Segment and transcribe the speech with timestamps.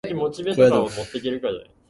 [0.03, 1.03] 高野豆腐